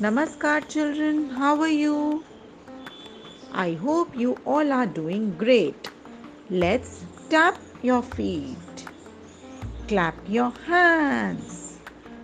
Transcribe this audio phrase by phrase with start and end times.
[0.00, 1.30] Namaskar, children.
[1.30, 2.22] How are you?
[3.52, 5.90] I hope you all are doing great.
[6.48, 8.86] Let's tap your feet,
[9.88, 11.78] clap your hands,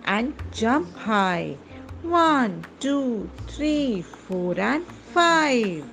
[0.05, 1.57] and jump high.
[2.03, 5.83] One, two, three, four, and five.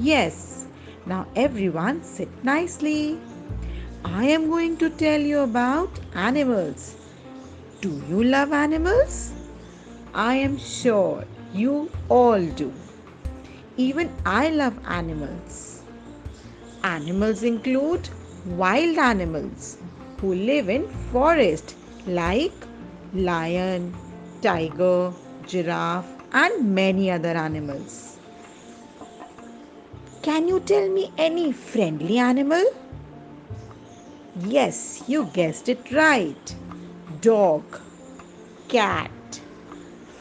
[0.00, 0.66] Yes,
[1.06, 3.16] now everyone sit nicely.
[4.04, 6.96] I am going to tell you about animals.
[7.82, 9.32] Do you love animals?
[10.14, 12.72] I am sure you all do.
[13.76, 15.82] Even I love animals.
[16.82, 18.08] Animals include
[18.46, 19.76] wild animals
[20.18, 21.74] who live in forest
[22.06, 22.52] like
[23.12, 23.94] lion,
[24.40, 25.12] tiger,
[25.46, 28.18] giraffe and many other animals.
[30.22, 32.64] Can you tell me any friendly animal?
[34.36, 36.54] Yes, you guessed it right.
[37.20, 37.80] Dog,
[38.68, 39.40] cat,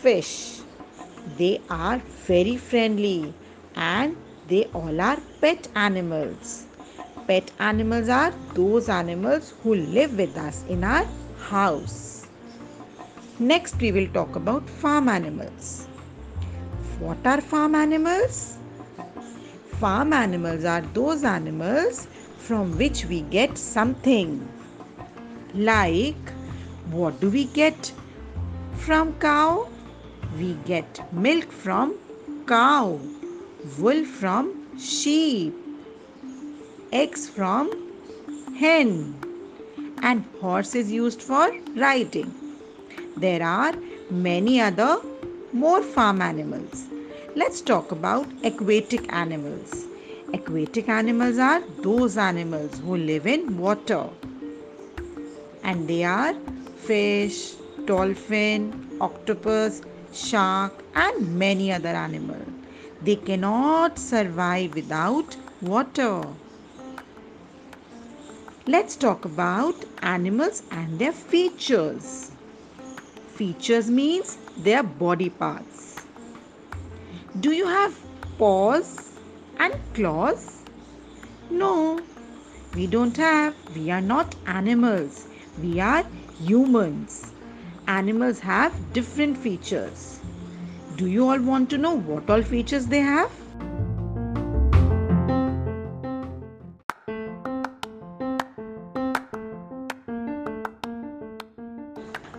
[0.02, 0.62] fish.
[1.38, 3.34] They are very friendly
[3.76, 6.66] and they all are pet animals.
[7.28, 11.06] Pet animals are those animals who live with us in our
[11.38, 12.28] house.
[13.40, 15.88] Next, we will talk about farm animals.
[17.00, 18.58] What are farm animals?
[19.80, 22.08] Farm animals are those animals
[22.50, 24.30] from which we get something.
[25.54, 26.32] Like,
[26.90, 27.92] what do we get
[28.86, 29.70] from cow?
[30.36, 31.94] We get milk from
[32.48, 33.00] cow,
[33.78, 35.54] wool from sheep,
[36.92, 37.70] eggs from
[38.58, 38.96] hen,
[40.02, 42.34] and horse is used for riding.
[43.18, 43.76] There are
[44.10, 44.98] many other
[45.54, 46.88] more farm animals.
[47.36, 49.89] Let's talk about aquatic animals.
[50.32, 54.08] Aquatic animals are those animals who live in water.
[55.64, 56.36] And they are
[56.76, 59.82] fish, dolphin, octopus,
[60.14, 62.48] shark and many other animals.
[63.02, 66.24] They cannot survive without water.
[68.68, 72.32] Let's talk about animals and their features.
[73.34, 76.06] Features means their body parts.
[77.40, 77.98] Do you have
[78.38, 79.09] paws?
[79.60, 80.64] And claws?
[81.50, 82.00] No,
[82.76, 83.56] we don't have.
[83.76, 85.28] We are not animals.
[85.62, 86.06] We are
[86.40, 87.34] humans.
[87.88, 90.20] Animals have different features.
[90.96, 93.32] Do you all want to know what all features they have?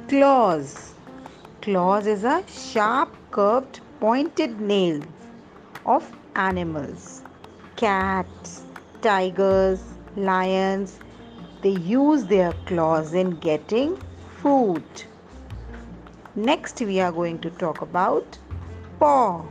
[0.08, 0.94] Claws.
[1.62, 5.00] Claws is a sharp curved pointed nail
[5.84, 6.10] of
[6.48, 7.22] animals
[7.80, 8.64] cats,
[9.00, 9.80] tigers,
[10.16, 10.98] lions
[11.62, 13.96] they use their claws in getting
[14.42, 15.04] food.
[16.34, 18.38] Next, we are going to talk about
[18.98, 19.44] paw.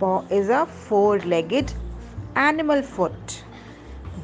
[0.00, 1.72] Paw is a four legged
[2.34, 3.44] animal foot.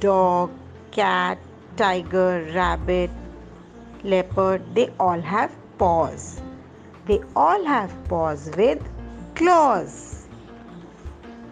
[0.00, 0.50] Dog,
[0.90, 1.38] cat,
[1.76, 3.10] tiger, rabbit,
[4.02, 6.40] leopard, they all have paws.
[7.06, 8.82] They all have paws with
[9.34, 10.19] claws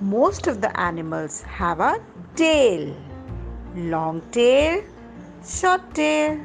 [0.00, 2.00] most of the animals have a
[2.36, 2.94] tail.
[3.74, 4.82] Long tail,
[5.44, 6.40] short tail.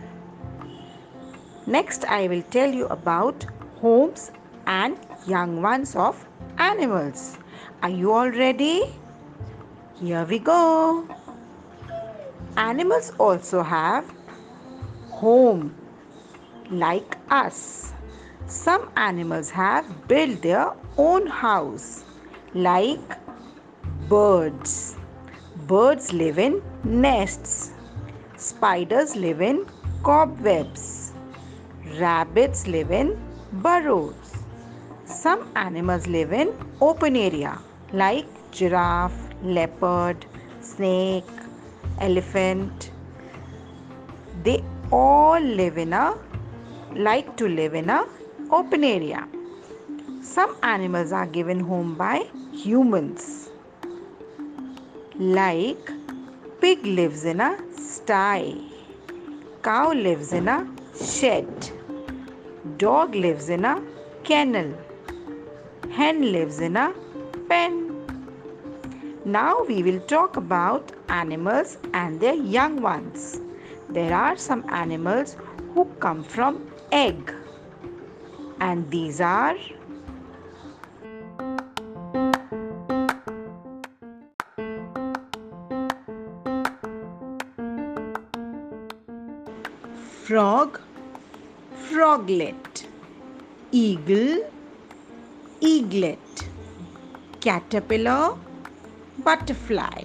[1.67, 3.45] Next, I will tell you about
[3.79, 4.31] homes
[4.65, 4.97] and
[5.27, 6.27] young ones of
[6.57, 7.37] animals.
[7.81, 8.83] Are you all ready?
[9.99, 11.07] Here we go.
[12.57, 14.05] Animals also have
[15.09, 15.75] home
[16.69, 17.93] like us.
[18.47, 22.03] Some animals have built their own house
[22.53, 23.22] like
[24.09, 24.95] birds.
[25.67, 27.71] Birds live in nests.
[28.37, 29.65] Spiders live in
[30.03, 31.13] cobwebs.
[31.99, 33.17] Rabbits live in
[33.53, 34.43] burrows.
[35.05, 37.59] Some animals live in open area
[37.93, 40.25] like giraffe, leopard,
[40.61, 41.31] snake,
[41.99, 42.91] elephant.
[44.43, 46.17] They all live in a
[46.93, 48.05] like to live in a
[48.51, 49.27] open area.
[50.21, 53.42] Some animals are given home by humans
[55.19, 55.91] like
[56.59, 58.55] pig lives in a sty,
[59.61, 60.67] cow lives in a
[60.99, 61.47] shed,
[62.77, 63.79] dog lives in a
[64.23, 64.73] kennel,
[65.91, 66.91] hen lives in a
[67.47, 67.91] pen.
[69.23, 73.39] Now we will talk about animals and their young ones.
[73.89, 75.37] There are some animals
[75.75, 77.31] who come from egg
[78.59, 79.55] and these are
[90.25, 90.79] frog,
[91.89, 92.85] froglet,
[93.73, 94.49] eagle,
[95.59, 96.47] eaglet,
[97.41, 98.37] caterpillar,
[99.19, 100.03] butterfly.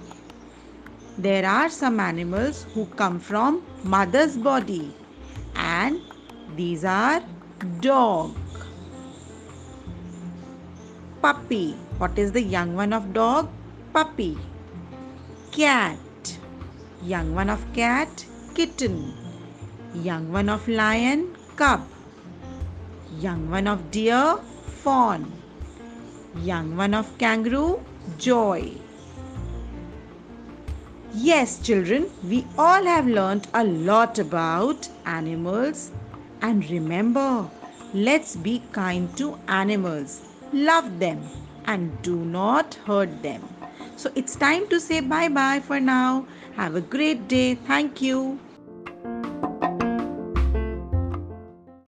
[1.17, 4.93] There are some animals who come from mother's body
[5.55, 6.01] and
[6.57, 7.23] these are
[7.79, 8.35] dog,
[11.21, 11.71] puppy.
[11.97, 13.47] What is the young one of dog?
[13.93, 14.37] Puppy.
[15.51, 16.37] Cat.
[17.01, 19.28] Young one of cat, kitten.
[19.93, 21.87] Young one of lion, cub.
[23.19, 24.37] Young one of deer,
[24.83, 25.31] fawn.
[26.43, 27.83] Young one of kangaroo,
[28.19, 28.79] joey.
[31.11, 35.91] Yes, children, we all have learnt a lot about animals.
[36.43, 37.49] And remember,
[37.91, 40.21] let's be kind to animals.
[40.53, 41.27] Love them
[41.65, 43.41] and do not hurt them.
[43.95, 46.27] So it's time to say bye bye for now.
[46.55, 47.55] Have a great day.
[47.55, 48.39] Thank you.